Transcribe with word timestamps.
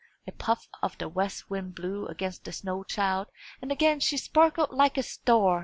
A 0.25 0.31
puff 0.31 0.67
of 0.81 0.97
the 0.97 1.07
west 1.07 1.51
wind 1.51 1.75
blew 1.75 2.07
against 2.07 2.43
the 2.43 2.51
snow 2.51 2.83
child, 2.83 3.27
and 3.61 3.71
again 3.71 3.99
she 3.99 4.17
sparkled 4.17 4.71
like 4.71 4.97
a 4.97 5.03
star. 5.03 5.59